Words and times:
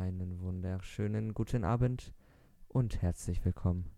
Einen 0.00 0.40
wunderschönen 0.40 1.34
guten 1.34 1.62
Abend 1.62 2.14
und 2.68 3.02
herzlich 3.02 3.44
willkommen. 3.44 3.90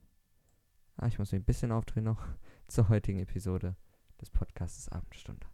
Ah, 0.97 1.07
ich 1.07 1.21
muss 1.21 1.31
mich 1.31 1.41
ein 1.41 1.45
bisschen 1.45 1.71
aufdrehen 1.71 2.07
noch 2.07 2.27
zur 2.67 2.89
heutigen 2.89 3.21
Episode 3.21 3.77
des 4.21 4.29
Podcasts 4.29 4.89
Abendstunde. 4.89 5.47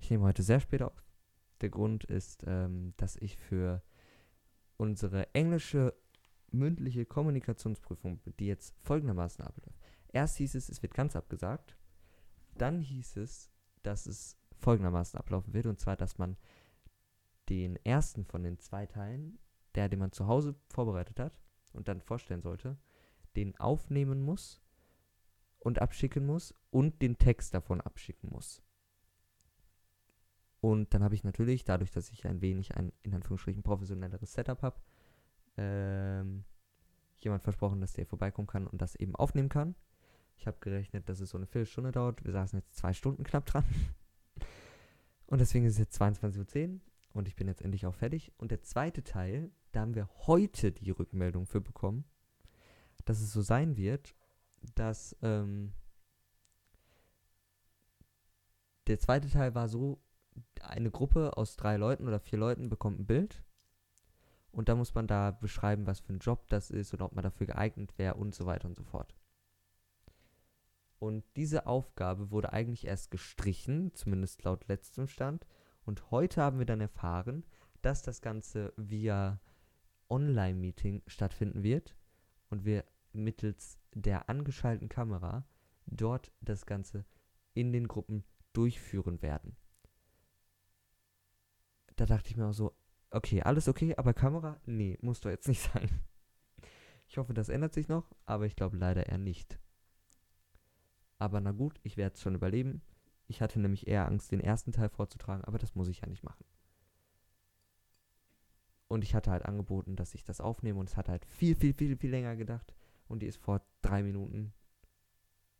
Ich 0.00 0.10
nehme 0.10 0.24
heute 0.24 0.42
sehr 0.42 0.60
spät 0.60 0.82
auf. 0.82 1.02
Der 1.62 1.70
Grund 1.70 2.04
ist, 2.04 2.44
ähm, 2.46 2.92
dass 2.98 3.16
ich 3.16 3.38
für 3.38 3.82
unsere 4.76 5.34
englische 5.34 5.94
mündliche 6.50 7.06
Kommunikationsprüfung, 7.06 8.20
die 8.38 8.48
jetzt 8.48 8.74
folgendermaßen 8.82 9.42
abläuft. 9.42 9.80
Erst 10.08 10.36
hieß 10.36 10.56
es, 10.56 10.68
es 10.68 10.82
wird 10.82 10.92
ganz 10.92 11.16
abgesagt. 11.16 11.74
Dann 12.58 12.82
hieß 12.82 13.16
es, 13.16 13.50
dass 13.82 14.04
es 14.04 14.36
folgendermaßen 14.58 15.18
ablaufen 15.18 15.54
wird. 15.54 15.64
Und 15.64 15.80
zwar, 15.80 15.96
dass 15.96 16.18
man 16.18 16.36
den 17.48 17.76
ersten 17.84 18.24
von 18.24 18.42
den 18.42 18.58
zwei 18.58 18.86
Teilen, 18.86 19.38
der, 19.74 19.88
den 19.88 19.98
man 19.98 20.12
zu 20.12 20.26
Hause 20.26 20.54
vorbereitet 20.68 21.18
hat 21.20 21.38
und 21.72 21.88
dann 21.88 22.00
vorstellen 22.00 22.42
sollte, 22.42 22.76
den 23.36 23.58
aufnehmen 23.58 24.22
muss 24.22 24.60
und 25.58 25.80
abschicken 25.80 26.26
muss 26.26 26.54
und 26.70 27.02
den 27.02 27.18
Text 27.18 27.54
davon 27.54 27.80
abschicken 27.80 28.30
muss. 28.30 28.62
Und 30.60 30.92
dann 30.92 31.04
habe 31.04 31.14
ich 31.14 31.24
natürlich, 31.24 31.64
dadurch, 31.64 31.90
dass 31.90 32.10
ich 32.10 32.26
ein 32.26 32.40
wenig 32.40 32.76
ein 32.76 32.92
in 33.02 33.14
Anführungsstrichen 33.14 33.62
professionelleres 33.62 34.32
Setup 34.32 34.60
habe, 34.62 34.80
ähm, 35.56 36.44
jemand 37.16 37.42
versprochen, 37.42 37.80
dass 37.80 37.92
der 37.92 38.06
vorbeikommen 38.06 38.48
kann 38.48 38.66
und 38.66 38.82
das 38.82 38.96
eben 38.96 39.14
aufnehmen 39.14 39.48
kann. 39.48 39.74
Ich 40.36 40.46
habe 40.46 40.58
gerechnet, 40.60 41.08
dass 41.08 41.20
es 41.20 41.30
so 41.30 41.38
eine 41.38 41.46
Viertelstunde 41.46 41.92
dauert. 41.92 42.24
Wir 42.24 42.32
saßen 42.32 42.58
jetzt 42.58 42.76
zwei 42.76 42.92
Stunden 42.92 43.24
knapp 43.24 43.46
dran. 43.46 43.64
Und 45.26 45.40
deswegen 45.40 45.66
ist 45.66 45.74
es 45.74 45.78
jetzt 45.78 46.00
22.10 46.00 46.74
Uhr 46.74 46.80
und 47.18 47.26
ich 47.26 47.34
bin 47.34 47.48
jetzt 47.48 47.62
endlich 47.62 47.84
auch 47.84 47.94
fertig. 47.94 48.32
Und 48.38 48.52
der 48.52 48.62
zweite 48.62 49.02
Teil, 49.02 49.50
da 49.72 49.80
haben 49.80 49.96
wir 49.96 50.08
heute 50.26 50.70
die 50.70 50.90
Rückmeldung 50.90 51.46
für 51.46 51.60
bekommen, 51.60 52.04
dass 53.04 53.20
es 53.20 53.32
so 53.32 53.42
sein 53.42 53.76
wird, 53.76 54.14
dass 54.76 55.16
ähm, 55.22 55.72
der 58.86 59.00
zweite 59.00 59.28
Teil 59.28 59.54
war 59.54 59.68
so, 59.68 60.00
eine 60.62 60.92
Gruppe 60.92 61.36
aus 61.36 61.56
drei 61.56 61.76
Leuten 61.76 62.06
oder 62.06 62.20
vier 62.20 62.38
Leuten 62.38 62.68
bekommt 62.68 63.00
ein 63.00 63.06
Bild 63.06 63.42
und 64.52 64.68
da 64.68 64.76
muss 64.76 64.94
man 64.94 65.08
da 65.08 65.32
beschreiben, 65.32 65.88
was 65.88 65.98
für 65.98 66.12
ein 66.12 66.20
Job 66.20 66.46
das 66.48 66.70
ist 66.70 66.94
oder 66.94 67.06
ob 67.06 67.14
man 67.14 67.24
dafür 67.24 67.48
geeignet 67.48 67.98
wäre 67.98 68.14
und 68.14 68.34
so 68.34 68.46
weiter 68.46 68.68
und 68.68 68.76
so 68.76 68.84
fort. 68.84 69.16
Und 71.00 71.24
diese 71.34 71.66
Aufgabe 71.66 72.30
wurde 72.30 72.52
eigentlich 72.52 72.86
erst 72.86 73.10
gestrichen, 73.10 73.92
zumindest 73.94 74.44
laut 74.44 74.68
letztem 74.68 75.08
Stand. 75.08 75.46
Und 75.88 76.10
heute 76.10 76.42
haben 76.42 76.58
wir 76.58 76.66
dann 76.66 76.82
erfahren, 76.82 77.46
dass 77.80 78.02
das 78.02 78.20
Ganze 78.20 78.74
via 78.76 79.40
Online-Meeting 80.10 81.02
stattfinden 81.06 81.62
wird 81.62 81.96
und 82.50 82.66
wir 82.66 82.84
mittels 83.14 83.78
der 83.94 84.28
angeschalteten 84.28 84.90
Kamera 84.90 85.46
dort 85.86 86.30
das 86.42 86.66
Ganze 86.66 87.06
in 87.54 87.72
den 87.72 87.88
Gruppen 87.88 88.22
durchführen 88.52 89.22
werden. 89.22 89.56
Da 91.96 92.04
dachte 92.04 92.28
ich 92.28 92.36
mir 92.36 92.48
auch 92.48 92.52
so, 92.52 92.76
okay, 93.10 93.40
alles 93.40 93.66
okay, 93.66 93.96
aber 93.96 94.12
Kamera? 94.12 94.60
Nee, 94.66 94.98
muss 95.00 95.20
doch 95.20 95.30
jetzt 95.30 95.48
nicht 95.48 95.62
sein. 95.72 95.88
Ich 97.06 97.16
hoffe, 97.16 97.32
das 97.32 97.48
ändert 97.48 97.72
sich 97.72 97.88
noch, 97.88 98.14
aber 98.26 98.44
ich 98.44 98.56
glaube 98.56 98.76
leider 98.76 99.06
eher 99.06 99.16
nicht. 99.16 99.58
Aber 101.16 101.40
na 101.40 101.52
gut, 101.52 101.80
ich 101.82 101.96
werde 101.96 102.14
es 102.14 102.20
schon 102.20 102.34
überleben. 102.34 102.82
Ich 103.28 103.42
hatte 103.42 103.60
nämlich 103.60 103.86
eher 103.86 104.06
Angst, 104.06 104.32
den 104.32 104.40
ersten 104.40 104.72
Teil 104.72 104.88
vorzutragen, 104.88 105.44
aber 105.44 105.58
das 105.58 105.74
muss 105.74 105.88
ich 105.88 106.00
ja 106.00 106.08
nicht 106.08 106.24
machen. 106.24 106.44
Und 108.88 109.04
ich 109.04 109.14
hatte 109.14 109.30
halt 109.30 109.44
angeboten, 109.44 109.96
dass 109.96 110.14
ich 110.14 110.24
das 110.24 110.40
aufnehme 110.40 110.80
und 110.80 110.88
es 110.88 110.96
hat 110.96 111.10
halt 111.10 111.26
viel, 111.26 111.54
viel, 111.54 111.74
viel, 111.74 111.94
viel 111.96 112.10
länger 112.10 112.36
gedacht. 112.36 112.74
Und 113.06 113.20
die 113.20 113.26
ist 113.26 113.36
vor 113.36 113.62
drei 113.82 114.02
Minuten, 114.02 114.54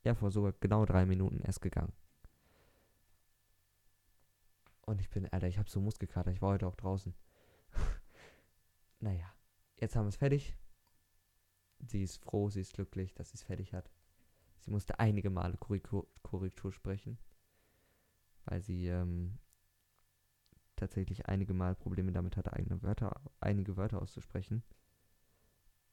ja, 0.03 0.15
vor 0.15 0.31
sogar 0.31 0.53
genau 0.61 0.87
drei 0.87 1.05
Minuten 1.05 1.41
erst 1.41 1.61
gegangen. 1.61 1.93
Und 4.87 5.03
ich 5.03 5.11
bin, 5.11 5.31
Alter, 5.31 5.49
ich 5.49 5.59
habe 5.59 5.69
so 5.69 5.81
Muskelkater, 5.81 6.31
ich 6.31 6.41
war 6.41 6.53
heute 6.53 6.67
auch 6.67 6.77
draußen. 6.77 7.15
naja, 9.01 9.31
jetzt 9.77 9.95
haben 9.95 10.07
wir 10.07 10.09
es 10.09 10.17
fertig. 10.17 10.57
Sie 11.81 12.03
ist 12.03 12.25
froh, 12.25 12.49
sie 12.49 12.63
ist 12.63 12.73
glücklich, 12.73 13.15
dass 13.15 13.29
sie 13.29 13.35
es 13.35 13.43
fertig 13.43 13.75
hat. 13.75 13.91
Sie 14.61 14.71
musste 14.71 14.99
einige 14.99 15.29
Male 15.29 15.59
Korrektur, 15.59 16.09
Korrektur 16.23 16.73
sprechen, 16.73 17.19
weil 18.49 18.63
sie 18.63 18.89
ähm, 18.89 19.39
tatsächlich 20.77 21.27
einige 21.27 21.55
Mal 21.55 21.75
Probleme 21.75 22.13
damit 22.13 22.37
hatte, 22.37 22.53
eigene 22.53 22.83
Wörter, 22.83 23.21
einige 23.41 23.77
Wörter 23.77 24.01
auszusprechen. 24.01 24.63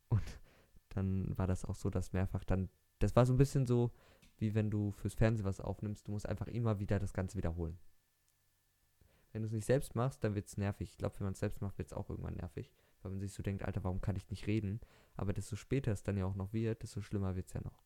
Und 0.07 0.39
dann 0.89 1.37
war 1.37 1.47
das 1.47 1.65
auch 1.65 1.75
so, 1.75 1.89
dass 1.89 2.13
mehrfach 2.13 2.43
dann, 2.45 2.69
das 2.99 3.15
war 3.15 3.25
so 3.25 3.33
ein 3.33 3.37
bisschen 3.37 3.65
so, 3.65 3.91
wie 4.37 4.55
wenn 4.55 4.69
du 4.69 4.91
fürs 4.91 5.15
Fernsehen 5.15 5.45
was 5.45 5.59
aufnimmst, 5.59 6.07
du 6.07 6.11
musst 6.11 6.27
einfach 6.27 6.47
immer 6.47 6.79
wieder 6.79 6.99
das 6.99 7.13
Ganze 7.13 7.37
wiederholen. 7.37 7.77
Wenn 9.31 9.41
du 9.41 9.47
es 9.47 9.53
nicht 9.53 9.65
selbst 9.65 9.95
machst, 9.95 10.23
dann 10.23 10.35
wird 10.35 10.47
es 10.47 10.55
nervig. 10.57 10.91
Ich 10.91 10.97
glaube, 10.97 11.19
wenn 11.19 11.25
man 11.25 11.33
es 11.33 11.39
selbst 11.39 11.61
macht, 11.61 11.77
wird 11.77 11.87
es 11.87 11.93
auch 11.93 12.09
irgendwann 12.09 12.35
nervig. 12.35 12.71
Weil 13.01 13.11
man 13.11 13.19
sich 13.19 13.33
so 13.33 13.43
denkt, 13.43 13.63
Alter, 13.63 13.83
warum 13.83 13.99
kann 13.99 14.15
ich 14.15 14.29
nicht 14.29 14.47
reden? 14.47 14.79
Aber 15.15 15.33
desto 15.33 15.57
später 15.57 15.91
es 15.91 16.03
dann 16.03 16.15
ja 16.15 16.25
auch 16.25 16.35
noch 16.35 16.53
wird, 16.53 16.83
desto 16.83 17.01
schlimmer 17.01 17.35
wird 17.35 17.47
es 17.47 17.53
ja 17.53 17.61
noch. 17.61 17.83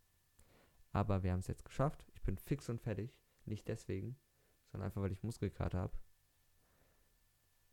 Aber 0.91 1.23
wir 1.23 1.31
haben 1.31 1.39
es 1.39 1.47
jetzt 1.47 1.65
geschafft. 1.65 2.05
Ich 2.13 2.21
bin 2.21 2.37
fix 2.37 2.69
und 2.69 2.81
fertig. 2.81 3.17
Nicht 3.45 3.67
deswegen, 3.67 4.15
sondern 4.71 4.87
einfach, 4.87 5.01
weil 5.01 5.11
ich 5.11 5.23
Muskelkater 5.23 5.79
habe. 5.79 5.97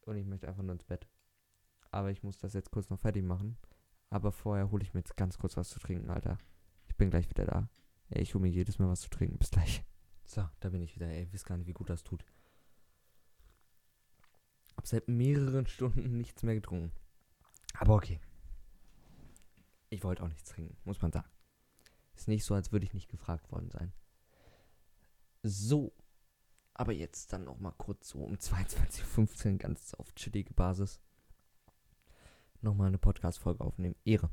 Und 0.02 0.16
ich 0.16 0.26
möchte 0.26 0.48
einfach 0.48 0.62
nur 0.62 0.72
ins 0.72 0.84
Bett. 0.84 1.08
Aber 1.90 2.10
ich 2.10 2.22
muss 2.22 2.38
das 2.38 2.54
jetzt 2.54 2.70
kurz 2.70 2.90
noch 2.90 3.00
fertig 3.00 3.24
machen. 3.24 3.56
Aber 4.10 4.32
vorher 4.32 4.70
hole 4.70 4.82
ich 4.82 4.94
mir 4.94 5.00
jetzt 5.00 5.16
ganz 5.16 5.38
kurz 5.38 5.56
was 5.56 5.68
zu 5.68 5.80
trinken, 5.80 6.10
Alter. 6.10 6.38
Ich 6.88 6.96
bin 6.96 7.10
gleich 7.10 7.28
wieder 7.28 7.44
da. 7.44 7.68
Ey, 8.10 8.22
ich 8.22 8.34
hole 8.34 8.42
mir 8.42 8.50
jedes 8.50 8.78
Mal 8.78 8.88
was 8.88 9.00
zu 9.00 9.10
trinken. 9.10 9.38
Bis 9.38 9.50
gleich. 9.50 9.84
So, 10.24 10.48
da 10.60 10.68
bin 10.68 10.82
ich 10.82 10.94
wieder. 10.94 11.08
Ey, 11.08 11.32
weiß 11.32 11.44
gar 11.44 11.56
nicht, 11.56 11.66
wie 11.66 11.72
gut 11.72 11.90
das 11.90 12.04
tut. 12.04 12.24
Hab 14.76 14.86
seit 14.86 15.08
mehreren 15.08 15.66
Stunden 15.66 16.16
nichts 16.18 16.42
mehr 16.42 16.54
getrunken. 16.54 16.92
Aber 17.74 17.94
okay. 17.94 18.20
Ich 19.88 20.02
wollte 20.04 20.22
auch 20.22 20.28
nichts 20.28 20.50
trinken, 20.50 20.76
muss 20.84 21.00
man 21.00 21.12
sagen. 21.12 21.28
Ist 22.14 22.28
nicht 22.28 22.44
so, 22.44 22.54
als 22.54 22.72
würde 22.72 22.86
ich 22.86 22.94
nicht 22.94 23.08
gefragt 23.08 23.50
worden 23.52 23.70
sein. 23.70 23.92
So. 25.42 25.92
Aber 26.78 26.92
jetzt 26.92 27.32
dann 27.32 27.44
noch 27.44 27.58
mal 27.58 27.72
kurz 27.72 28.10
so 28.10 28.18
um 28.18 28.34
22.15 28.36 29.52
Uhr 29.52 29.58
ganz 29.58 29.94
auf 29.94 30.14
chillige 30.14 30.52
Basis. 30.52 31.00
Nochmal 32.60 32.88
eine 32.88 32.98
Podcast-Folge 32.98 33.64
aufnehmen. 33.64 33.96
Ehre. 34.04 34.30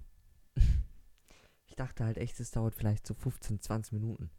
ich 1.65 1.75
dachte 1.75 2.03
halt 2.03 2.17
echt, 2.17 2.39
es 2.41 2.51
dauert 2.51 2.75
vielleicht 2.75 3.07
so 3.07 3.13
15, 3.13 3.61
20 3.61 3.93
Minuten. 3.93 4.29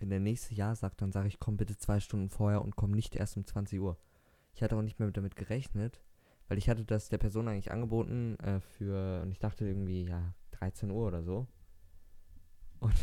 Wenn 0.00 0.10
der 0.10 0.18
nächste 0.18 0.54
Jahr 0.54 0.74
sagt, 0.74 1.00
dann 1.00 1.12
sage 1.12 1.28
ich, 1.28 1.38
komm 1.38 1.56
bitte 1.56 1.76
zwei 1.76 2.00
Stunden 2.00 2.28
vorher 2.28 2.62
und 2.62 2.74
komm 2.74 2.90
nicht 2.90 3.14
erst 3.14 3.36
um 3.36 3.46
20 3.46 3.80
Uhr. 3.80 3.96
Ich 4.52 4.62
hatte 4.62 4.76
auch 4.76 4.82
nicht 4.82 4.98
mehr 4.98 5.10
damit 5.12 5.36
gerechnet, 5.36 6.02
weil 6.48 6.58
ich 6.58 6.68
hatte 6.68 6.84
das 6.84 7.08
der 7.08 7.18
Person 7.18 7.46
eigentlich 7.46 7.70
angeboten 7.70 8.36
äh, 8.40 8.60
für, 8.60 9.22
und 9.22 9.30
ich 9.30 9.38
dachte 9.38 9.64
irgendwie, 9.64 10.04
ja, 10.04 10.34
13 10.50 10.90
Uhr 10.90 11.06
oder 11.06 11.22
so. 11.22 11.46
Und 12.80 12.96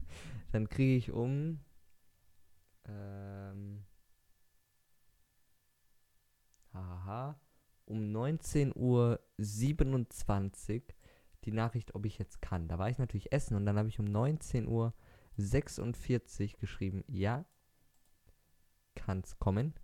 dann 0.52 0.68
kriege 0.68 0.96
ich 0.96 1.10
um 1.10 1.60
ähm, 2.86 3.84
haha, 6.72 7.40
um 7.86 7.98
19.27 7.98 8.74
Uhr 8.76 9.20
die 11.44 11.52
Nachricht, 11.52 11.94
ob 11.94 12.04
ich 12.06 12.18
jetzt 12.18 12.42
kann. 12.42 12.68
Da 12.68 12.78
war 12.78 12.90
ich 12.90 12.98
natürlich 12.98 13.32
essen 13.32 13.56
und 13.56 13.64
dann 13.66 13.78
habe 13.78 13.88
ich 13.88 14.00
um 14.00 14.06
19.46 14.06 14.66
Uhr 14.68 14.92
geschrieben, 16.58 17.04
ja, 17.06 17.44
kann's 18.94 19.38
kommen. 19.38 19.74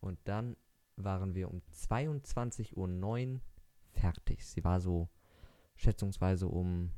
Und 0.00 0.20
dann 0.24 0.56
waren 0.96 1.34
wir 1.34 1.50
um 1.50 1.60
22.09 1.72 2.76
Uhr 3.34 3.40
fertig. 3.90 4.46
Sie 4.46 4.62
war 4.62 4.80
so 4.80 5.08
schätzungsweise 5.74 6.46
um 6.46 6.92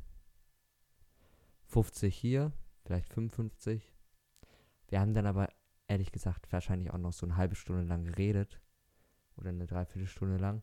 50 1.64 2.14
hier, 2.14 2.52
vielleicht 2.84 3.08
55. 3.08 3.94
Wir 4.90 5.00
haben 5.00 5.14
dann 5.14 5.26
aber 5.26 5.48
ehrlich 5.86 6.12
gesagt 6.12 6.52
wahrscheinlich 6.52 6.90
auch 6.90 6.98
noch 6.98 7.12
so 7.12 7.24
eine 7.24 7.36
halbe 7.36 7.54
Stunde 7.54 7.84
lang 7.84 8.04
geredet 8.04 8.60
oder 9.36 9.48
eine 9.48 9.66
Dreiviertelstunde 9.66 10.36
lang, 10.36 10.62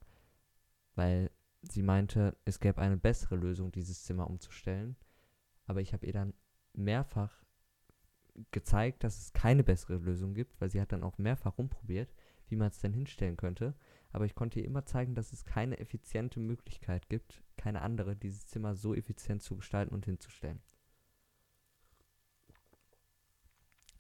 weil 0.96 1.32
sie 1.62 1.82
meinte, 1.82 2.38
es 2.46 2.60
gäbe 2.60 2.82
eine 2.82 2.98
bessere 2.98 3.36
Lösung, 3.36 3.72
dieses 3.72 4.04
Zimmer 4.04 4.30
umzustellen. 4.30 4.98
Aber 5.66 5.82
ich 5.82 5.94
habe 5.94 6.06
ihr 6.06 6.14
dann 6.14 6.34
mehrfach 6.74 7.44
gezeigt, 8.52 9.04
dass 9.04 9.18
es 9.18 9.34
keine 9.34 9.64
bessere 9.64 9.98
Lösung 9.98 10.34
gibt, 10.34 10.60
weil 10.62 10.70
sie 10.70 10.80
hat 10.80 10.92
dann 10.92 11.04
auch 11.04 11.18
mehrfach 11.18 11.58
rumprobiert, 11.58 12.14
wie 12.48 12.56
man 12.56 12.68
es 12.68 12.80
denn 12.80 12.94
hinstellen 12.94 13.38
könnte. 13.38 13.76
Aber 14.12 14.26
ich 14.26 14.36
konnte 14.36 14.60
ihr 14.60 14.66
immer 14.66 14.86
zeigen, 14.86 15.16
dass 15.16 15.34
es 15.34 15.46
keine 15.46 15.80
effiziente 15.80 16.40
Möglichkeit 16.40 17.10
gibt, 17.10 17.44
keine 17.56 17.82
andere, 17.82 18.16
dieses 18.16 18.48
Zimmer 18.48 18.76
so 18.76 18.94
effizient 18.94 19.42
zu 19.42 19.56
gestalten 19.56 19.96
und 19.96 20.06
hinzustellen. 20.06 20.62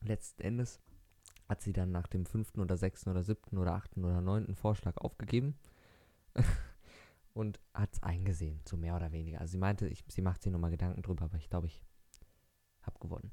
Letzten 0.01 0.41
Endes 0.41 0.81
hat 1.47 1.61
sie 1.61 1.73
dann 1.73 1.91
nach 1.91 2.07
dem 2.07 2.25
fünften 2.25 2.59
oder 2.59 2.77
sechsten 2.77 3.09
oder 3.09 3.23
siebten 3.23 3.57
oder 3.57 3.73
achten 3.73 4.03
oder 4.03 4.21
neunten 4.21 4.55
Vorschlag 4.55 4.97
aufgegeben 4.97 5.57
und 7.33 7.59
hat 7.73 7.94
es 7.94 8.03
eingesehen, 8.03 8.61
so 8.67 8.77
mehr 8.77 8.95
oder 8.95 9.11
weniger. 9.11 9.39
Also 9.39 9.51
sie 9.51 9.57
meinte, 9.57 9.88
ich, 9.88 10.03
sie 10.07 10.21
macht 10.21 10.41
sich 10.41 10.51
nochmal 10.51 10.71
Gedanken 10.71 11.01
drüber, 11.01 11.25
aber 11.25 11.38
ich 11.38 11.49
glaube, 11.49 11.67
ich 11.67 11.83
habe 12.81 12.99
gewonnen. 12.99 13.31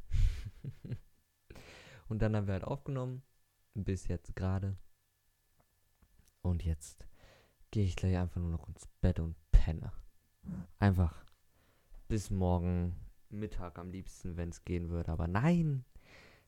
und 2.08 2.22
dann 2.22 2.36
haben 2.36 2.46
wir 2.46 2.54
halt 2.54 2.64
aufgenommen, 2.64 3.22
bis 3.74 4.06
jetzt 4.06 4.36
gerade. 4.36 4.76
Und 6.42 6.64
jetzt 6.64 7.06
gehe 7.70 7.84
ich 7.84 7.96
gleich 7.96 8.16
einfach 8.16 8.40
nur 8.40 8.50
noch 8.50 8.68
ins 8.68 8.86
Bett 9.00 9.18
und 9.18 9.34
penne. 9.50 9.92
Einfach 10.78 11.24
bis 12.06 12.30
morgen 12.30 12.94
Mittag 13.30 13.78
am 13.78 13.90
liebsten, 13.90 14.36
wenn 14.36 14.50
es 14.50 14.64
gehen 14.64 14.90
würde. 14.90 15.10
Aber 15.10 15.26
nein, 15.26 15.84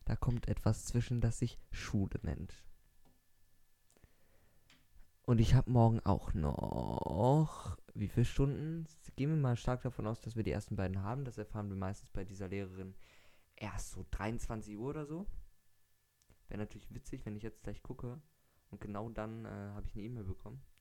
da 0.07 0.17
kommt 0.17 0.49
etwas 0.49 0.87
zwischen, 0.87 1.21
das 1.21 1.41
sich 1.41 1.59
Schule 1.71 2.19
nennt. 2.23 2.65
Und 5.23 5.41
ich 5.41 5.55
habe 5.55 5.71
morgen 5.71 6.01
auch 6.01 6.33
noch. 6.33 7.77
Wie 7.95 8.09
viele 8.09 8.25
Stunden? 8.25 8.87
Gehen 9.17 9.31
wir 9.31 9.37
mal 9.37 9.57
stark 9.57 9.83
davon 9.83 10.07
aus, 10.07 10.21
dass 10.21 10.37
wir 10.37 10.45
die 10.45 10.53
ersten 10.53 10.77
beiden 10.77 11.03
haben. 11.03 11.25
Das 11.25 11.37
erfahren 11.37 11.69
wir 11.69 11.77
meistens 11.77 12.11
bei 12.11 12.25
dieser 12.25 12.49
Lehrerin 12.49 12.95
erst 13.57 13.91
so 13.91 14.07
23 14.13 14.77
Uhr 14.77 14.91
oder 14.91 15.07
so. 15.07 15.27
Wäre 16.49 16.61
natürlich 16.61 16.95
witzig, 16.95 17.27
wenn 17.27 17.35
ich 17.35 17.43
jetzt 17.43 17.65
gleich 17.65 17.83
gucke 17.83 18.21
und 18.71 18.81
genau 18.81 19.09
dann 19.09 19.45
äh, 19.45 19.49
habe 19.49 19.87
ich 19.89 19.95
eine 19.95 20.05
E-Mail 20.05 20.25
bekommen. 20.25 20.63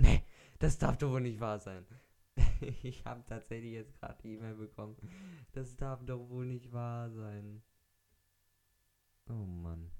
Nee, 0.00 0.22
das 0.60 0.78
darf 0.78 0.96
doch 0.96 1.10
wohl 1.10 1.20
nicht 1.20 1.40
wahr 1.40 1.58
sein. 1.58 1.84
ich 2.84 3.04
habe 3.04 3.24
tatsächlich 3.26 3.72
jetzt 3.72 3.98
gerade 3.98 4.22
die 4.22 4.34
E-Mail 4.34 4.54
bekommen. 4.54 4.96
Das 5.50 5.76
darf 5.76 6.04
doch 6.04 6.28
wohl 6.28 6.46
nicht 6.46 6.72
wahr 6.72 7.10
sein. 7.10 7.62
Oh 9.28 9.44
Mann. 9.46 9.90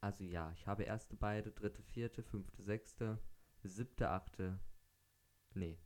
Also 0.00 0.24
ja, 0.24 0.52
ich 0.52 0.66
habe 0.66 0.84
erste 0.84 1.16
beide, 1.16 1.50
dritte, 1.50 1.82
vierte, 1.82 2.22
fünfte, 2.22 2.62
sechste, 2.62 3.18
siebte, 3.62 4.10
achte. 4.10 4.58
Nee. 5.54 5.78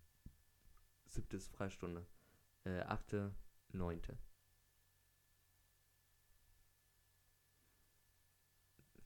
Siebte 1.06 1.36
ist 1.36 1.48
Freistunde. 1.48 2.06
Äh, 2.64 2.80
achte, 2.80 3.34
neunte. 3.72 4.18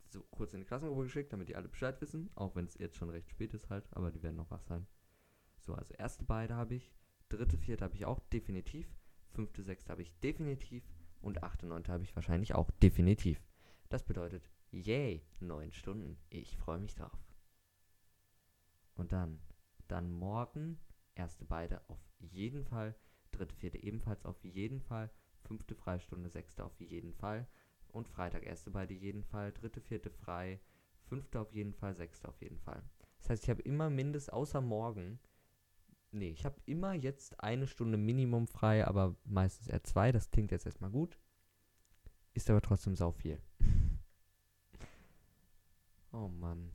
So 0.09 0.23
kurz 0.31 0.53
in 0.53 0.61
die 0.61 0.67
Klassengruppe 0.67 1.05
geschickt, 1.05 1.33
damit 1.33 1.49
die 1.49 1.57
alle 1.57 1.69
Bescheid 1.69 2.01
wissen. 2.01 2.31
Auch 2.35 2.55
wenn 2.55 2.67
es 2.67 2.79
jetzt 2.79 2.97
schon 2.97 3.11
recht 3.11 3.31
spät 3.31 3.53
ist 3.55 3.71
halt, 3.71 3.85
aber 3.93 4.11
die 4.13 4.23
werden 4.23 4.37
noch 4.37 4.51
wach 4.51 4.63
sein. 4.63 4.87
So, 5.59 5.75
also 5.75 5.95
erste 5.95 6.25
beide 6.25 6.55
habe 6.55 6.75
ich. 6.75 6.95
Dritte, 7.29 7.59
vierte 7.59 7.85
habe 7.85 7.97
ich 7.97 8.05
auch 8.05 8.21
definitiv. 8.31 8.87
Fünfte, 9.33 9.63
sechste 9.63 9.91
habe 9.91 10.03
ich 10.03 10.13
definitiv. 10.21 10.85
Und 11.25 11.43
achte, 11.43 11.67
neunte 11.67 11.91
habe 11.91 12.05
ich 12.05 12.15
wahrscheinlich 12.15 12.55
auch 12.55 12.71
definitiv. 12.83 13.43
Das 13.89 14.03
bedeutet, 14.03 14.51
yay, 14.71 15.23
neun 15.41 15.73
Stunden. 15.73 16.19
Ich 16.29 16.59
freue 16.59 16.79
mich 16.79 16.95
drauf. 16.95 17.19
Und 18.95 19.11
dann, 19.13 19.41
dann 19.89 20.11
morgen, 20.11 20.79
erste 21.15 21.47
beide 21.47 21.81
auf 21.89 21.99
jeden 22.19 22.67
Fall. 22.67 22.95
Dritte, 23.31 23.55
vierte 23.55 23.83
ebenfalls 23.83 24.27
auf 24.27 24.45
jeden 24.45 24.83
Fall. 24.83 25.11
Fünfte 25.41 25.75
Freistunde, 25.75 26.29
sechste 26.29 26.63
auf 26.63 26.79
jeden 26.79 27.15
Fall. 27.15 27.49
Und 27.89 28.07
Freitag 28.07 28.45
erste 28.45 28.71
beide 28.71 28.93
jeden 28.93 29.25
Fall. 29.25 29.51
Dritte, 29.53 29.81
vierte 29.81 30.11
frei. 30.11 30.61
Fünfte 31.05 31.41
auf 31.41 31.51
jeden 31.55 31.73
Fall, 31.73 31.95
sechste 31.95 32.29
auf 32.29 32.43
jeden 32.43 32.59
Fall. 32.59 32.83
Das 33.17 33.31
heißt, 33.31 33.45
ich 33.45 33.51
habe 33.51 33.63
immer 33.63 33.89
mindestens, 33.89 34.31
außer 34.35 34.61
morgen, 34.61 35.19
Nee, 36.15 36.31
ich 36.31 36.45
habe 36.45 36.61
immer 36.65 36.93
jetzt 36.93 37.41
eine 37.41 37.67
Stunde 37.67 37.99
Minimum 37.99 38.47
frei, 38.47 38.87
aber 38.87 39.17
meistens 39.25 39.67
eher 39.67 39.83
zwei. 39.83 40.13
Das 40.13 40.31
klingt 40.31 40.53
jetzt 40.53 40.65
erstmal 40.65 40.91
gut. 40.91 41.19
Ist 42.35 42.49
aber 42.49 42.63
trotzdem 42.63 42.95
sau 42.95 43.11
viel. 43.11 43.43
oh 46.13 46.29
Mann. 46.29 46.71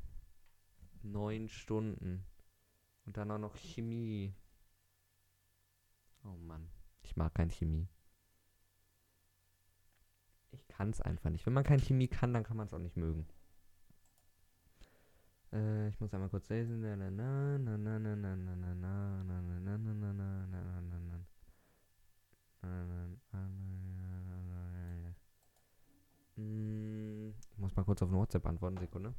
Neun 1.04 1.48
Stunden. 1.48 2.26
Und 3.06 3.16
dann 3.16 3.32
auch 3.32 3.38
noch 3.38 3.56
Chemie. 3.56 4.36
Oh 6.26 6.36
Mann. 6.36 6.70
Ich 7.02 7.16
mag 7.16 7.34
kein 7.34 7.50
Chemie. 7.50 7.88
Ich 10.52 10.68
kann 10.68 10.90
es 10.90 11.00
einfach 11.00 11.30
nicht. 11.30 11.46
Wenn 11.46 11.54
man 11.54 11.64
kein 11.64 11.80
Chemie 11.80 12.10
kann, 12.10 12.34
dann 12.34 12.44
kann 12.44 12.58
man 12.58 12.68
es 12.68 12.74
auch 12.74 12.80
nicht 12.80 12.98
mögen. 12.98 13.26
Äh, 15.52 15.90
ich 15.90 16.00
muss 16.00 16.14
einmal 16.14 16.30
kurz 16.30 16.48
lesen. 16.50 16.84
Ich 26.36 27.58
muss 27.58 27.76
mal 27.76 27.84
kurz 27.84 28.02
auf 28.02 28.10
eine 28.10 28.18
WhatsApp 28.18 28.46
antworten, 28.46 28.78
Sekunde. 28.78 29.14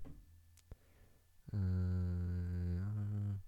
Äh, 1.52 2.76
ja. 2.76 3.40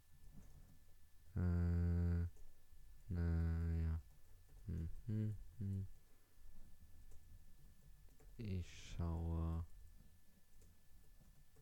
Äh, 1.37 2.27
naja. 3.09 4.01
Hm, 4.67 4.89
hm, 5.07 5.37
hm. 5.59 5.87
Ich 8.37 8.95
schaue, 8.97 9.65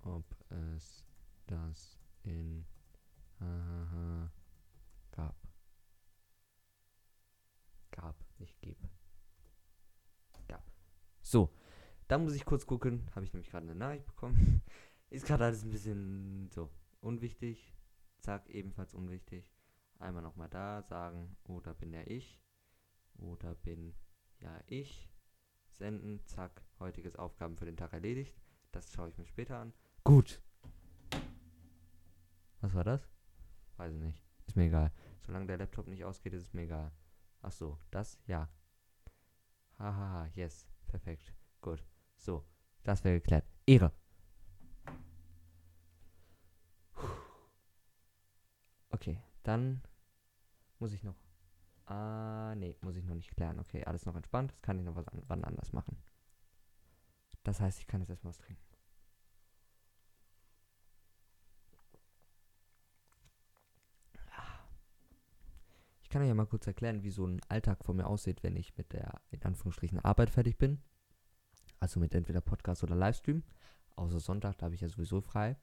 ob 0.03 0.25
es 0.49 1.05
das 1.51 1.99
in 2.23 2.65
hahaha 3.39 4.33
gab. 5.11 5.37
Gab, 7.91 8.17
nicht 8.39 8.61
gib. 8.61 8.79
Gab. 10.47 10.65
So, 11.21 11.53
da 12.09 12.19
muss 12.19 12.35
ich 12.35 12.45
kurz 12.45 12.67
gucken. 12.67 13.11
Habe 13.15 13.25
ich 13.25 13.33
nämlich 13.33 13.51
gerade 13.51 13.67
eine 13.67 13.75
Nachricht 13.75 14.07
bekommen. 14.07 14.63
Ist 15.11 15.27
gerade 15.27 15.45
alles 15.45 15.65
ein 15.65 15.71
bisschen 15.71 16.51
so 16.51 16.71
unwichtig. 17.01 17.75
Zack, 18.21 18.49
ebenfalls 18.49 18.95
unwichtig. 18.95 19.53
Einmal 19.99 20.23
nochmal 20.23 20.49
da 20.49 20.83
sagen, 20.83 21.37
oder 21.45 21.75
bin 21.75 21.93
ja 21.93 22.03
ich. 22.07 22.41
Oder 23.19 23.55
bin 23.57 23.95
ja 24.39 24.63
ich. 24.67 25.11
Senden, 25.69 26.25
zack, 26.27 26.63
heutiges 26.79 27.17
Aufgaben 27.17 27.57
für 27.57 27.65
den 27.65 27.77
Tag 27.77 27.93
erledigt. 27.93 28.41
Das 28.71 28.93
schaue 28.93 29.09
ich 29.09 29.19
mir 29.19 29.27
später 29.27 29.59
an. 29.59 29.73
Gut, 30.05 30.41
was 32.61 32.75
war 32.75 32.85
das? 32.85 33.09
Weiß 33.77 33.93
ich 33.93 34.01
nicht. 34.01 34.23
Ist 34.47 34.57
mir 34.57 34.67
egal. 34.67 34.93
Solange 35.27 35.47
der 35.47 35.59
Laptop 35.59 35.87
nicht 35.87 36.05
ausgeht, 36.05 36.33
ist 36.35 36.43
es 36.43 36.53
mir 36.53 36.63
egal. 36.63 36.93
Ach 37.43 37.53
so, 37.53 37.79
das? 37.91 38.19
Ja. 38.27 38.49
Hahaha, 39.79 40.27
yes. 40.35 40.67
Perfekt. 40.87 41.33
Gut. 41.61 41.85
So, 42.17 42.45
das 42.83 43.05
wäre 43.05 43.21
geklärt. 43.21 43.47
Ehre. 43.67 43.93
Okay, 48.91 49.23
dann 49.43 49.83
muss 50.79 50.93
ich 50.93 51.03
noch. 51.05 51.17
Ah, 51.87 52.55
nee, 52.57 52.77
muss 52.83 52.97
ich 52.97 53.05
noch 53.05 53.15
nicht 53.15 53.31
klären. 53.31 53.59
Okay, 53.59 53.85
alles 53.85 54.05
noch 54.05 54.17
entspannt. 54.17 54.53
Das 54.53 54.63
kann 54.63 54.79
ich 54.79 54.85
noch 54.85 54.97
was 54.97 55.09
an, 55.09 55.23
wann 55.27 55.45
anders 55.45 55.73
machen. 55.73 55.97
Das 57.45 57.61
heißt, 57.61 57.81
ich 57.81 57.87
kann 57.87 58.01
jetzt 58.01 58.11
erstmal 58.11 58.31
was 58.31 58.39
trinken. 58.39 58.63
Ich 66.11 66.13
kann 66.13 66.23
euch 66.23 66.29
ja 66.29 66.35
mal 66.35 66.45
kurz 66.45 66.67
erklären, 66.67 67.05
wie 67.05 67.13
so 67.13 67.25
ein 67.25 67.41
Alltag 67.49 67.85
vor 67.85 67.95
mir 67.95 68.09
aussieht, 68.09 68.43
wenn 68.43 68.57
ich 68.57 68.77
mit 68.77 68.93
der, 68.93 69.21
in 69.31 69.45
Anführungsstrichen, 69.45 70.01
Arbeit 70.01 70.29
fertig 70.29 70.59
bin. 70.59 70.83
Also 71.79 72.01
mit 72.01 72.17
entweder 72.17 72.41
Podcast 72.41 72.83
oder 72.83 72.97
Livestream. 72.97 73.45
Außer 73.95 74.19
Sonntag, 74.19 74.59
da 74.59 74.65
habe 74.65 74.75
ich 74.75 74.81
ja 74.81 74.89
sowieso 74.89 75.21
frei. 75.21 75.57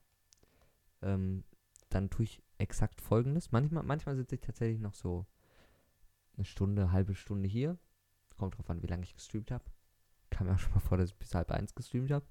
Ähm, 1.02 1.44
dann 1.90 2.10
tue 2.10 2.24
ich 2.24 2.42
exakt 2.60 3.02
folgendes. 3.02 3.52
Manchmal, 3.52 3.84
manchmal 3.84 4.16
sitze 4.16 4.36
ich 4.36 4.42
tatsächlich 4.42 4.80
noch 4.80 4.94
so 4.94 5.26
eine 6.38 6.46
Stunde, 6.46 6.94
halbe 6.94 7.14
Stunde 7.14 7.50
hier. 7.50 7.78
Kommt 8.38 8.58
drauf 8.58 8.70
an, 8.70 8.82
wie 8.82 8.88
lange 8.88 9.04
ich 9.04 9.16
gestreamt 9.16 9.52
habe. 9.52 9.66
Kam 10.30 10.48
mir 10.48 10.54
auch 10.54 10.60
schon 10.60 10.72
mal 10.72 10.80
vor, 10.80 10.98
dass 10.98 11.10
ich 11.10 11.18
bis 11.18 11.36
halb 11.36 11.52
eins 11.52 11.76
gestreamt 11.76 12.10
habe. 12.10 12.26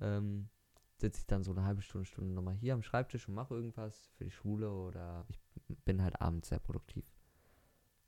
Ähm, 0.00 0.50
sitze 0.98 1.18
ich 1.18 1.26
dann 1.26 1.42
so 1.42 1.50
eine 1.50 1.64
halbe 1.64 1.82
Stunde, 1.82 2.06
Stunde 2.06 2.32
nochmal 2.32 2.54
hier 2.54 2.74
am 2.74 2.84
Schreibtisch 2.84 3.26
und 3.26 3.34
mache 3.34 3.54
irgendwas 3.56 4.12
für 4.14 4.22
die 4.22 4.30
Schule 4.30 4.70
oder 4.70 5.26
ich 5.66 5.76
bin 5.84 6.00
halt 6.00 6.20
abends 6.20 6.50
sehr 6.50 6.60
produktiv. 6.60 7.12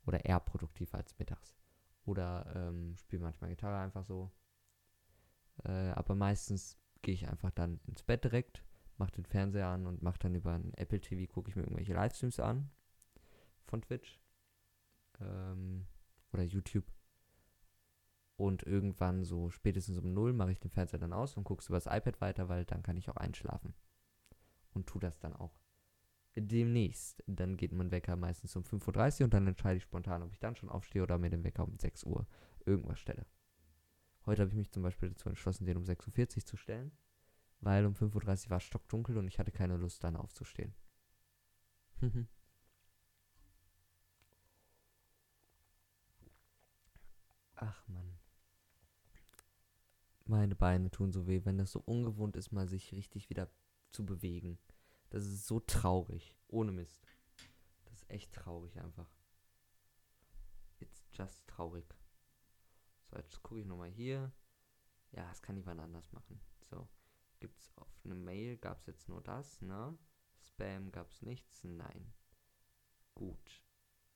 Oder 0.05 0.25
eher 0.25 0.39
produktiver 0.39 0.97
als 0.97 1.17
mittags. 1.17 1.55
Oder 2.05 2.51
ähm, 2.55 2.95
spiele 2.97 3.23
manchmal 3.23 3.49
Gitarre 3.49 3.77
einfach 3.79 4.03
so. 4.03 4.31
Äh, 5.63 5.91
aber 5.91 6.15
meistens 6.15 6.77
gehe 7.01 7.13
ich 7.13 7.27
einfach 7.29 7.51
dann 7.51 7.79
ins 7.85 8.03
Bett 8.03 8.23
direkt, 8.23 8.63
mache 8.97 9.11
den 9.11 9.25
Fernseher 9.25 9.67
an 9.67 9.87
und 9.87 10.01
mache 10.01 10.19
dann 10.19 10.35
über 10.35 10.53
ein 10.53 10.73
Apple 10.75 10.99
TV, 10.99 11.31
gucke 11.31 11.49
ich 11.49 11.55
mir 11.55 11.63
irgendwelche 11.63 11.93
Livestreams 11.93 12.39
an 12.39 12.69
von 13.65 13.81
Twitch 13.81 14.19
ähm, 15.19 15.87
oder 16.31 16.43
YouTube. 16.43 16.85
Und 18.35 18.63
irgendwann 18.63 19.23
so 19.23 19.51
spätestens 19.51 19.99
um 19.99 20.13
null 20.13 20.33
mache 20.33 20.51
ich 20.51 20.59
den 20.59 20.71
Fernseher 20.71 20.99
dann 20.99 21.13
aus 21.13 21.37
und 21.37 21.43
gucke 21.43 21.63
über 21.65 21.77
das 21.77 21.85
iPad 21.85 22.19
weiter, 22.19 22.49
weil 22.49 22.65
dann 22.65 22.81
kann 22.81 22.97
ich 22.97 23.09
auch 23.09 23.15
einschlafen. 23.15 23.73
Und 24.73 24.87
tu 24.87 24.99
das 24.99 25.19
dann 25.19 25.33
auch 25.33 25.55
demnächst. 26.35 27.23
Dann 27.27 27.57
geht 27.57 27.71
mein 27.71 27.91
Wecker 27.91 28.15
meistens 28.15 28.55
um 28.55 28.63
5.30 28.63 29.19
Uhr 29.19 29.25
und 29.25 29.33
dann 29.33 29.47
entscheide 29.47 29.77
ich 29.77 29.83
spontan, 29.83 30.23
ob 30.23 30.31
ich 30.31 30.39
dann 30.39 30.55
schon 30.55 30.69
aufstehe 30.69 31.03
oder 31.03 31.17
mir 31.17 31.29
den 31.29 31.43
Wecker 31.43 31.63
um 31.63 31.77
6 31.77 32.03
Uhr 32.03 32.27
irgendwas 32.65 32.99
stelle. 32.99 33.25
Heute 34.25 34.41
habe 34.41 34.51
ich 34.51 34.57
mich 34.57 34.71
zum 34.71 34.83
Beispiel 34.83 35.09
dazu 35.09 35.29
entschlossen, 35.29 35.65
den 35.65 35.77
um 35.77 35.83
6.40 35.83 36.37
Uhr 36.37 36.45
zu 36.45 36.57
stellen, 36.57 36.91
weil 37.59 37.85
um 37.85 37.93
5.30 37.93 38.45
Uhr 38.45 38.49
war 38.51 38.57
es 38.57 38.63
stockdunkel 38.63 39.17
und 39.17 39.27
ich 39.27 39.37
hatte 39.37 39.51
keine 39.51 39.77
Lust, 39.77 40.03
dann 40.03 40.15
aufzustehen. 40.15 40.73
Ach 47.55 47.87
man. 47.87 48.17
Meine 50.25 50.55
Beine 50.55 50.89
tun 50.89 51.11
so 51.11 51.27
weh, 51.27 51.41
wenn 51.43 51.57
das 51.57 51.71
so 51.71 51.81
ungewohnt 51.81 52.37
ist, 52.37 52.51
mal 52.51 52.67
sich 52.67 52.93
richtig 52.93 53.29
wieder 53.29 53.49
zu 53.91 54.05
bewegen. 54.05 54.57
Das 55.13 55.27
ist 55.27 55.45
so 55.45 55.59
traurig. 55.59 56.35
Ohne 56.47 56.71
Mist. 56.71 57.07
Das 57.85 57.93
ist 57.93 58.09
echt 58.09 58.33
traurig 58.33 58.79
einfach. 58.79 59.07
It's 60.79 61.05
just 61.13 61.45
traurig. 61.45 61.85
So, 63.11 63.17
jetzt 63.17 63.43
gucke 63.43 63.59
ich 63.59 63.67
nochmal 63.67 63.91
hier. 63.91 64.31
Ja, 65.11 65.29
das 65.29 65.43
kann 65.43 65.55
jemand 65.55 65.81
anders 65.81 66.11
machen. 66.13 66.41
So. 66.67 66.89
Gibt 67.39 67.59
es 67.59 67.71
auf 67.77 67.87
eine 68.03 68.15
Mail, 68.15 68.57
gab 68.57 68.79
es 68.79 68.87
jetzt 68.87 69.07
nur 69.07 69.21
das, 69.21 69.61
ne? 69.61 69.95
Spam 70.41 70.91
gab 70.91 71.11
es 71.11 71.21
nichts? 71.21 71.63
Nein. 71.63 72.11
Gut. 73.13 73.63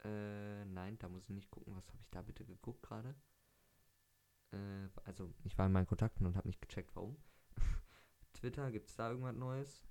Äh, 0.04 0.66
nein, 0.66 0.98
da 0.98 1.10
muss 1.10 1.26
ich 1.26 1.36
nicht 1.36 1.52
gucken. 1.52 1.76
Was 1.76 1.88
habe 1.90 2.02
ich 2.02 2.10
da 2.10 2.24
bitte 2.24 2.44
geguckt 2.44 2.82
gerade? 2.82 3.14
Äh, 4.52 4.90
also, 5.04 5.32
ich 5.44 5.56
war 5.60 5.68
in 5.68 5.74
meinen 5.74 5.86
Kontakten 5.86 6.26
und 6.26 6.36
habe 6.36 6.48
nicht 6.48 6.60
gecheckt, 6.60 6.96
warum. 6.96 7.22
Twitter, 8.34 8.72
gibt 8.72 8.90
es 8.90 8.96
da 8.96 9.12
irgendwas 9.12 9.36
Neues? 9.36 9.88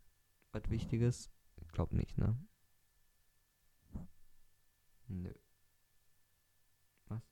Was 0.57 0.71
Wichtiges? 0.71 1.31
Ich 1.57 1.69
glaube 1.69 1.95
nicht, 1.95 2.17
ne? 2.17 2.35
Nö. 5.07 5.35
Was? 7.09 7.23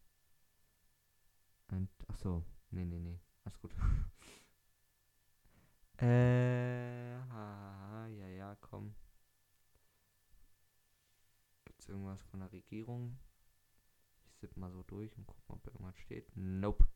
Und, 1.68 1.88
ach 2.08 2.16
so. 2.16 2.44
Nee, 2.70 2.84
nee, 2.84 2.98
nee. 2.98 3.18
Alles 3.44 3.58
gut. 3.60 3.72
äh, 6.02 7.16
ha, 7.30 8.06
ja, 8.08 8.28
ja, 8.28 8.56
komm. 8.56 8.94
Gibt's 11.64 11.88
irgendwas 11.88 12.22
von 12.24 12.40
der 12.40 12.52
Regierung? 12.52 13.18
Ich 14.26 14.36
sipp 14.36 14.54
mal 14.58 14.70
so 14.70 14.82
durch 14.82 15.16
und 15.16 15.26
guck 15.26 15.48
mal, 15.48 15.54
ob 15.54 15.66
irgendwas 15.66 15.96
steht. 15.96 16.30
Nope. 16.36 16.86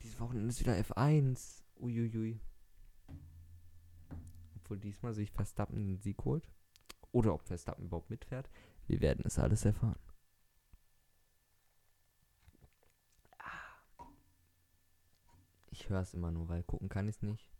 Dieses 0.00 0.18
Wochenende 0.20 0.48
ist 0.48 0.60
wieder 0.60 0.72
F1. 0.72 1.62
Uiuiui. 1.76 2.40
Obwohl 4.64 4.78
diesmal 4.78 5.12
sich 5.12 5.30
Verstappen 5.30 5.86
den 5.86 5.98
Sieg 5.98 6.24
holt. 6.24 6.48
Oder 7.12 7.34
ob 7.34 7.42
Verstappen 7.42 7.84
überhaupt 7.84 8.08
mitfährt. 8.08 8.48
Wir 8.86 9.00
werden 9.02 9.24
es 9.26 9.38
alles 9.38 9.66
erfahren. 9.66 9.98
Ich 15.70 15.90
höre 15.90 16.00
es 16.00 16.14
immer 16.14 16.30
nur, 16.30 16.48
weil 16.48 16.62
gucken 16.62 16.88
kann 16.88 17.08
ich 17.08 17.16
es 17.16 17.22
nicht. 17.22 17.52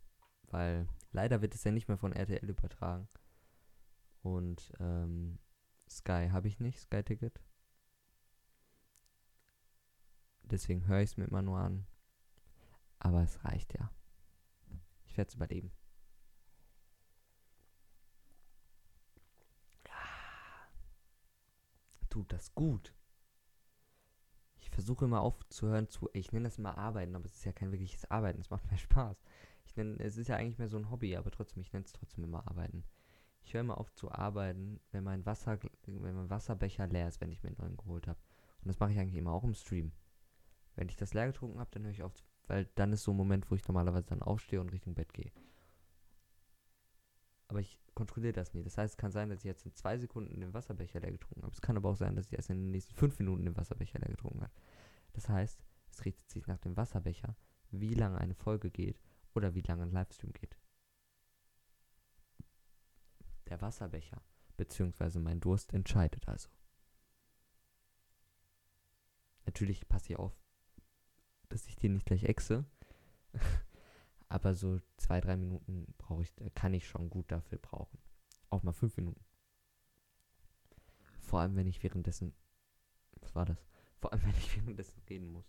Weil 0.43 0.87
leider 1.11 1.43
wird 1.43 1.53
es 1.53 1.63
ja 1.63 1.71
nicht 1.71 1.87
mehr 1.87 1.97
von 1.97 2.11
RTL 2.11 2.49
übertragen. 2.49 3.07
Und 4.23 4.73
ähm, 4.79 5.37
Sky 5.87 6.29
habe 6.31 6.47
ich 6.47 6.59
nicht, 6.59 6.79
Sky-Ticket. 6.79 7.39
Deswegen 10.41 10.87
höre 10.87 11.01
ich 11.01 11.11
es 11.11 11.17
mir 11.17 11.25
immer 11.25 11.43
nur 11.43 11.59
an. 11.59 11.85
Aber 12.97 13.21
es 13.21 13.43
reicht 13.45 13.77
ja. 13.77 13.91
Ich 15.05 15.17
werde 15.17 15.29
es 15.29 15.35
überleben. 15.35 15.71
Tut 22.15 22.31
das 22.31 22.55
gut. 22.55 22.93
Ich 24.55 24.69
versuche 24.69 25.03
immer 25.03 25.19
aufzuhören 25.19 25.89
zu. 25.89 26.09
Ich 26.13 26.31
nenne 26.31 26.45
das 26.45 26.57
immer 26.57 26.77
Arbeiten, 26.77 27.13
aber 27.13 27.25
es 27.25 27.33
ist 27.33 27.43
ja 27.43 27.51
kein 27.51 27.73
wirkliches 27.73 28.09
Arbeiten. 28.09 28.39
Es 28.39 28.49
macht 28.49 28.65
mehr 28.69 28.77
Spaß. 28.77 29.21
Ich 29.65 29.75
nenne, 29.75 29.99
es 29.99 30.15
ist 30.15 30.29
ja 30.29 30.37
eigentlich 30.37 30.57
mehr 30.57 30.69
so 30.69 30.77
ein 30.77 30.89
Hobby, 30.89 31.17
aber 31.17 31.29
trotzdem, 31.29 31.59
ich 31.61 31.73
nenne 31.73 31.83
es 31.83 31.91
trotzdem 31.91 32.23
immer 32.23 32.47
Arbeiten. 32.47 32.85
Ich 33.41 33.53
höre 33.53 33.59
immer 33.59 33.77
auf 33.77 33.91
zu 33.91 34.09
arbeiten, 34.13 34.79
wenn 34.91 35.03
mein 35.03 35.25
Wasser, 35.25 35.59
wenn 35.87 36.15
mein 36.15 36.29
Wasserbecher 36.29 36.87
leer 36.87 37.09
ist, 37.09 37.19
wenn 37.19 37.33
ich 37.33 37.43
mir 37.43 37.49
einen 37.49 37.57
neuen 37.57 37.75
geholt 37.75 38.07
habe. 38.07 38.19
Und 38.61 38.69
das 38.69 38.79
mache 38.79 38.93
ich 38.93 38.97
eigentlich 38.97 39.17
immer 39.17 39.33
auch 39.33 39.43
im 39.43 39.53
Stream. 39.53 39.91
Wenn 40.75 40.87
ich 40.87 40.95
das 40.95 41.13
leer 41.13 41.27
getrunken 41.27 41.59
habe, 41.59 41.71
dann 41.71 41.83
höre 41.83 41.91
ich 41.91 42.03
auf, 42.03 42.13
weil 42.47 42.69
dann 42.75 42.93
ist 42.93 43.03
so 43.03 43.11
ein 43.11 43.17
Moment, 43.17 43.51
wo 43.51 43.55
ich 43.55 43.67
normalerweise 43.67 44.07
dann 44.07 44.21
aufstehe 44.21 44.61
und 44.61 44.71
Richtung 44.71 44.95
Bett 44.95 45.13
gehe. 45.13 45.33
Aber 47.49 47.59
ich 47.59 47.77
kontrolliere 47.95 48.33
das 48.33 48.53
nie. 48.53 48.63
Das 48.63 48.77
heißt, 48.77 48.93
es 48.93 48.97
kann 48.97 49.11
sein, 49.11 49.29
dass 49.29 49.39
ich 49.39 49.45
jetzt 49.45 49.65
in 49.65 49.73
zwei 49.73 49.97
Sekunden 49.97 50.39
den 50.39 50.53
Wasserbecher 50.53 50.99
leer 50.99 51.11
getrunken 51.11 51.43
habe. 51.43 51.53
Es 51.53 51.61
kann 51.61 51.77
aber 51.77 51.89
auch 51.89 51.95
sein, 51.95 52.15
dass 52.15 52.27
ich 52.27 52.33
erst 52.33 52.49
in 52.49 52.57
den 52.57 52.71
nächsten 52.71 52.93
fünf 52.93 53.17
Minuten 53.19 53.45
den 53.45 53.57
Wasserbecher 53.57 53.99
leer 53.99 54.09
getrunken 54.09 54.41
habe. 54.41 54.53
Das 55.13 55.29
heißt, 55.29 55.63
es 55.89 56.05
richtet 56.05 56.29
sich 56.29 56.45
nach 56.45 56.59
dem 56.59 56.75
Wasserbecher, 56.75 57.35
wie 57.71 57.93
lange 57.93 58.17
eine 58.19 58.35
Folge 58.35 58.69
geht 58.69 58.99
oder 59.33 59.55
wie 59.55 59.61
lange 59.61 59.83
ein 59.83 59.91
Livestream 59.91 60.33
geht. 60.33 60.57
Der 63.47 63.61
Wasserbecher 63.61 64.21
bzw. 64.57 65.19
mein 65.19 65.39
Durst 65.39 65.73
entscheidet 65.73 66.27
also. 66.27 66.49
Natürlich 69.45 69.87
passe 69.87 70.13
ich 70.13 70.19
auf, 70.19 70.37
dass 71.49 71.67
ich 71.67 71.75
den 71.75 71.93
nicht 71.93 72.07
gleich 72.07 72.23
exe. 72.23 72.65
Aber 74.27 74.53
so 74.53 74.79
zwei, 74.97 75.21
drei 75.21 75.37
Minuten 75.37 75.93
brauche 75.97 76.23
ich, 76.23 76.33
kann 76.55 76.73
ich 76.73 76.87
schon 76.87 77.09
gut 77.09 77.31
dafür 77.31 77.57
brauchen. 77.59 77.99
Auch 78.49 78.63
mal 78.63 78.73
fünf 78.73 78.97
Minuten. 78.97 79.23
Vor 81.19 81.39
allem, 81.39 81.55
wenn 81.55 81.67
ich 81.67 81.83
währenddessen. 81.83 82.33
Was 83.21 83.35
war 83.35 83.45
das? 83.45 83.65
Vor 83.99 84.11
allem, 84.13 84.23
wenn 84.25 84.37
ich 84.37 84.55
währenddessen 84.55 85.01
reden 85.09 85.31
muss. 85.31 85.45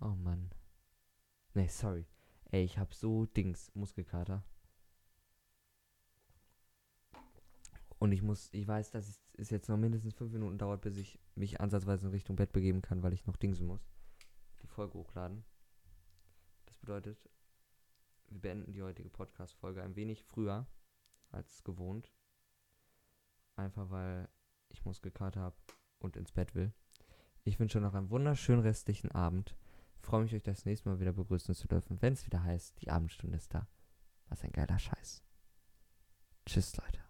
Oh 0.00 0.14
Mann. 0.14 0.50
Nee, 1.54 1.68
sorry. 1.68 2.06
Ey, 2.50 2.64
ich 2.64 2.78
hab 2.78 2.94
so 2.94 3.26
Dings, 3.26 3.74
Muskelkater. 3.74 4.44
Und 7.98 8.12
ich 8.12 8.22
muss, 8.22 8.48
ich 8.52 8.66
weiß, 8.66 8.92
dass 8.92 9.20
es 9.34 9.50
jetzt 9.50 9.68
noch 9.68 9.76
mindestens 9.76 10.14
fünf 10.14 10.32
Minuten 10.32 10.56
dauert, 10.56 10.82
bis 10.82 10.96
ich 10.96 11.18
mich 11.34 11.60
ansatzweise 11.60 12.06
in 12.06 12.12
Richtung 12.12 12.36
Bett 12.36 12.52
begeben 12.52 12.80
kann, 12.80 13.02
weil 13.02 13.12
ich 13.12 13.26
noch 13.26 13.36
dingsen 13.36 13.66
muss. 13.66 13.90
Die 14.62 14.68
Folge 14.68 14.94
hochladen. 14.94 15.44
Bedeutet, 16.80 17.28
wir 18.28 18.40
beenden 18.40 18.72
die 18.72 18.82
heutige 18.82 19.10
Podcast-Folge 19.10 19.82
ein 19.82 19.96
wenig 19.96 20.24
früher 20.24 20.66
als 21.30 21.64
gewohnt. 21.64 22.12
Einfach 23.56 23.90
weil 23.90 24.28
ich 24.68 24.84
Muskelkater 24.84 25.40
habe 25.40 25.56
und 25.98 26.16
ins 26.16 26.32
Bett 26.32 26.54
will. 26.54 26.72
Ich 27.44 27.58
wünsche 27.58 27.80
noch 27.80 27.94
einen 27.94 28.10
wunderschönen 28.10 28.62
restlichen 28.62 29.10
Abend. 29.12 29.56
Freue 30.00 30.22
mich, 30.22 30.34
euch 30.34 30.42
das 30.42 30.64
nächste 30.64 30.88
Mal 30.88 31.00
wieder 31.00 31.12
begrüßen 31.12 31.54
zu 31.54 31.66
dürfen, 31.66 32.00
wenn 32.02 32.12
es 32.12 32.26
wieder 32.26 32.42
heißt, 32.42 32.80
die 32.80 32.90
Abendstunde 32.90 33.36
ist 33.36 33.52
da. 33.54 33.66
Was 34.28 34.42
ein 34.42 34.52
geiler 34.52 34.78
Scheiß. 34.78 35.22
Tschüss, 36.46 36.76
Leute. 36.76 37.07